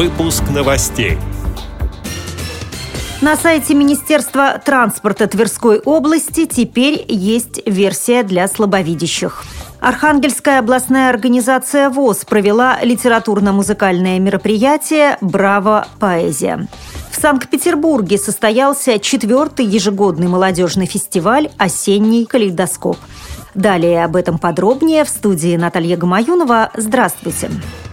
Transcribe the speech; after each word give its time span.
Выпуск 0.00 0.44
новостей. 0.48 1.18
На 3.20 3.36
сайте 3.36 3.74
Министерства 3.74 4.58
транспорта 4.64 5.26
Тверской 5.26 5.78
области 5.78 6.46
теперь 6.46 7.04
есть 7.06 7.60
версия 7.66 8.22
для 8.22 8.48
слабовидящих. 8.48 9.44
Архангельская 9.78 10.60
областная 10.60 11.10
организация 11.10 11.90
ВОЗ 11.90 12.24
провела 12.24 12.78
литературно-музыкальное 12.80 14.18
мероприятие 14.20 15.18
«Браво! 15.20 15.86
Поэзия». 15.98 16.66
В 17.10 17.20
Санкт-Петербурге 17.20 18.16
состоялся 18.16 18.98
четвертый 18.98 19.66
ежегодный 19.66 20.28
молодежный 20.28 20.86
фестиваль 20.86 21.50
«Осенний 21.58 22.24
калейдоскоп». 22.24 22.96
Далее 23.54 24.02
об 24.06 24.16
этом 24.16 24.38
подробнее 24.38 25.04
в 25.04 25.10
студии 25.10 25.56
Наталья 25.56 25.98
Гамаюнова. 25.98 26.70
Здравствуйте. 26.74 27.50
Здравствуйте. 27.50 27.89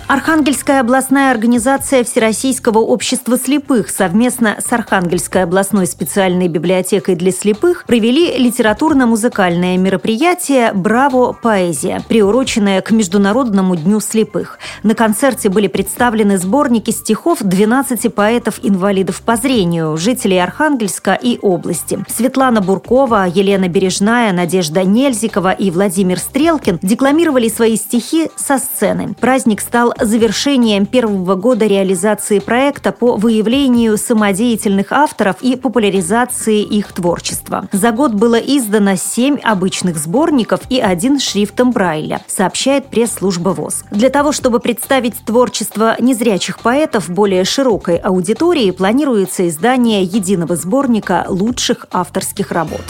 Архангельская 0.06 0.80
областная 0.80 1.30
организация 1.30 2.04
Всероссийского 2.04 2.78
общества 2.78 3.38
слепых 3.38 3.88
совместно 3.88 4.56
с 4.58 4.70
Архангельской 4.70 5.44
областной 5.44 5.86
специальной 5.86 6.48
библиотекой 6.48 7.14
для 7.14 7.32
слепых 7.32 7.86
провели 7.86 8.36
литературно-музыкальное 8.36 9.78
мероприятие 9.78 10.72
«Браво! 10.74 11.32
Поэзия», 11.32 12.02
приуроченное 12.06 12.82
к 12.82 12.90
Международному 12.90 13.76
дню 13.76 13.98
слепых. 14.00 14.58
На 14.82 14.94
концерте 14.94 15.48
были 15.48 15.68
представлены 15.68 16.36
сборники 16.36 16.90
стихов 16.90 17.38
12 17.40 18.14
поэтов-инвалидов 18.14 19.22
по 19.22 19.36
зрению, 19.36 19.96
жителей 19.96 20.38
Архангельска 20.38 21.14
и 21.14 21.38
области. 21.40 22.04
Светлана 22.08 22.60
Буркова, 22.60 23.26
Елена 23.26 23.68
Бережная, 23.68 24.34
Надежда 24.34 24.84
Нельзикова 24.84 25.52
и 25.52 25.70
Владимир 25.70 26.18
Стрелкин 26.18 26.78
декламировали 26.82 27.48
свои 27.48 27.76
стихи 27.76 28.28
со 28.36 28.58
сцены. 28.58 29.14
Праздник 29.18 29.62
стал 29.62 29.93
завершением 30.00 30.86
первого 30.86 31.34
года 31.34 31.66
реализации 31.66 32.38
проекта 32.38 32.92
по 32.92 33.16
выявлению 33.16 33.96
самодеятельных 33.96 34.92
авторов 34.92 35.36
и 35.40 35.56
популяризации 35.56 36.62
их 36.62 36.92
творчества. 36.92 37.68
За 37.72 37.92
год 37.92 38.14
было 38.14 38.36
издано 38.36 38.96
семь 38.96 39.38
обычных 39.38 39.96
сборников 39.96 40.60
и 40.68 40.80
один 40.80 41.18
шрифтом 41.18 41.72
Брайля, 41.72 42.20
сообщает 42.26 42.86
пресс-служба 42.86 43.50
ВОЗ. 43.50 43.84
Для 43.90 44.10
того, 44.10 44.32
чтобы 44.32 44.60
представить 44.60 45.16
творчество 45.24 45.96
незрячих 45.98 46.58
поэтов 46.60 47.10
более 47.10 47.44
широкой 47.44 47.96
аудитории, 47.96 48.70
планируется 48.70 49.48
издание 49.48 50.02
единого 50.02 50.56
сборника 50.56 51.24
лучших 51.28 51.86
авторских 51.90 52.50
работ. 52.50 52.82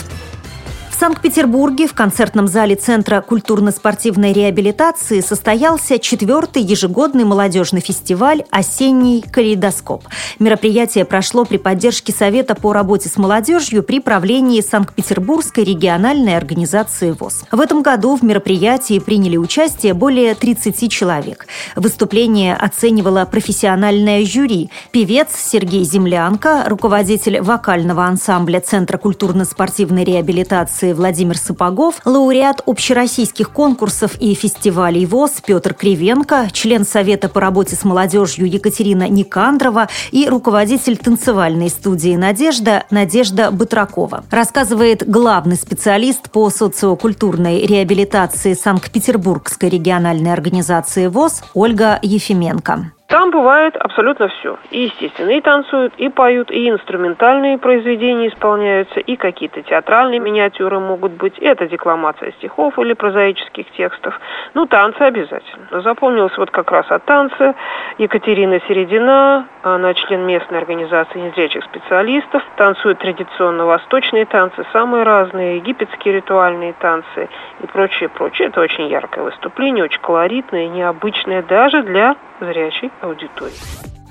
В 0.94 0.96
Санкт-Петербурге 0.96 1.88
в 1.88 1.92
концертном 1.92 2.46
зале 2.46 2.76
Центра 2.76 3.20
культурно-спортивной 3.20 4.32
реабилитации 4.32 5.18
состоялся 5.22 5.98
четвертый 5.98 6.62
ежегодный 6.62 7.24
молодежный 7.24 7.80
фестиваль 7.80 8.44
«Осенний 8.52 9.20
калейдоскоп». 9.20 10.04
Мероприятие 10.38 11.04
прошло 11.04 11.44
при 11.44 11.56
поддержке 11.56 12.12
Совета 12.12 12.54
по 12.54 12.72
работе 12.72 13.08
с 13.08 13.16
молодежью 13.16 13.82
при 13.82 13.98
правлении 13.98 14.60
Санкт-Петербургской 14.60 15.64
региональной 15.64 16.36
организации 16.36 17.10
ВОЗ. 17.10 17.42
В 17.50 17.60
этом 17.60 17.82
году 17.82 18.14
в 18.14 18.22
мероприятии 18.22 19.00
приняли 19.00 19.36
участие 19.36 19.94
более 19.94 20.36
30 20.36 20.92
человек. 20.92 21.48
Выступление 21.74 22.54
оценивало 22.54 23.24
профессиональное 23.24 24.24
жюри. 24.24 24.70
Певец 24.92 25.30
Сергей 25.36 25.82
Землянко, 25.82 26.66
руководитель 26.68 27.40
вокального 27.40 28.04
ансамбля 28.04 28.60
Центра 28.60 28.96
культурно-спортивной 28.96 30.04
реабилитации 30.04 30.83
Федерации 30.84 30.92
Владимир 30.92 31.38
Сапогов, 31.38 32.00
лауреат 32.04 32.62
общероссийских 32.66 33.50
конкурсов 33.50 34.16
и 34.20 34.34
фестивалей 34.34 35.06
ВОЗ 35.06 35.42
Петр 35.46 35.72
Кривенко, 35.72 36.48
член 36.52 36.84
Совета 36.84 37.28
по 37.28 37.40
работе 37.40 37.74
с 37.74 37.84
молодежью 37.84 38.50
Екатерина 38.50 39.08
Никандрова 39.08 39.88
и 40.10 40.28
руководитель 40.28 40.96
танцевальной 40.98 41.70
студии 41.70 42.16
«Надежда» 42.16 42.84
Надежда 42.90 43.50
Батракова. 43.50 44.24
Рассказывает 44.30 45.08
главный 45.08 45.56
специалист 45.56 46.30
по 46.30 46.50
социокультурной 46.50 47.64
реабилитации 47.66 48.52
Санкт-Петербургской 48.52 49.70
региональной 49.70 50.32
организации 50.32 51.06
ВОЗ 51.06 51.42
Ольга 51.54 51.98
Ефименко. 52.02 52.92
Бывает 53.30 53.76
абсолютно 53.76 54.28
все. 54.28 54.58
И, 54.70 54.84
естественно, 54.84 55.30
и 55.30 55.40
танцуют, 55.40 55.94
и 55.96 56.08
поют, 56.08 56.50
и 56.50 56.68
инструментальные 56.68 57.58
произведения 57.58 58.28
исполняются, 58.28 59.00
и 59.00 59.16
какие-то 59.16 59.62
театральные 59.62 60.20
миниатюры 60.20 60.78
могут 60.80 61.12
быть. 61.12 61.38
Это 61.38 61.66
декламация 61.66 62.32
стихов 62.32 62.78
или 62.78 62.92
прозаических 62.92 63.70
текстов. 63.72 64.18
Ну, 64.54 64.66
танцы 64.66 65.00
обязательно. 65.00 65.80
Запомнилось 65.82 66.36
вот 66.36 66.50
как 66.50 66.70
раз 66.70 66.90
от 66.90 67.04
танца 67.04 67.54
Екатерина 67.98 68.60
Середина, 68.68 69.46
она 69.62 69.94
член 69.94 70.26
местной 70.26 70.58
организации 70.58 71.18
незрячих 71.18 71.64
специалистов, 71.64 72.42
танцует 72.56 72.98
традиционно 72.98 73.66
восточные 73.66 74.26
танцы, 74.26 74.64
самые 74.72 75.04
разные, 75.04 75.56
египетские 75.56 76.14
ритуальные 76.14 76.74
танцы 76.74 77.28
и 77.60 77.66
прочее, 77.66 78.08
прочее. 78.08 78.48
Это 78.48 78.60
очень 78.60 78.88
яркое 78.88 79.24
выступление, 79.24 79.84
очень 79.84 80.00
колоритное, 80.00 80.68
необычное 80.68 81.42
даже 81.42 81.82
для 81.82 82.16
зрячей 82.40 82.90
аудитории. 83.14 83.54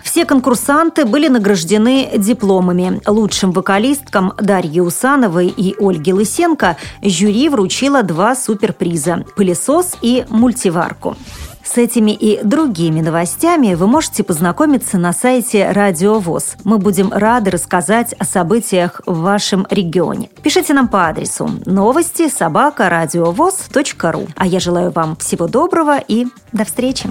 Все 0.04 0.26
конкурсанты 0.26 1.06
были 1.06 1.28
награждены 1.28 2.12
дипломами. 2.18 3.02
Лучшим 3.08 3.52
вокалисткам 3.52 4.34
Дарье 4.40 4.84
Усановой 4.84 5.48
и 5.48 5.76
Ольге 5.80 6.14
Лысенко 6.14 6.78
жюри 7.02 7.50
вручило 7.50 8.04
два 8.04 8.36
суперприза– 8.36 9.26
пылесос 9.36 9.96
и 10.02 10.26
мультиварку. 10.30 11.16
С 11.64 11.78
этими 11.78 12.12
и 12.12 12.44
другими 12.44 13.00
новостями 13.00 13.74
вы 13.74 13.88
можете 13.88 14.24
познакомиться 14.24 14.98
на 14.98 15.14
сайте 15.14 15.72
Радио 15.72 16.20
ВОЗ. 16.20 16.58
Мы 16.66 16.78
будем 16.78 17.12
рады 17.14 17.52
рассказать 17.52 18.14
о 18.20 18.26
событиях 18.26 19.02
в 19.06 19.22
вашем 19.22 19.66
регионе. 19.70 20.30
Пишите 20.44 20.74
нам 20.74 20.90
по 20.90 21.08
адресу 21.08 21.50
новости 21.66 22.28
собака 22.30 22.90
ру. 24.12 24.28
А 24.36 24.46
я 24.46 24.60
желаю 24.60 24.92
вам 24.92 25.16
всего 25.16 25.48
доброго 25.48 26.00
и 26.06 26.28
до 26.52 26.66
встречи. 26.66 27.10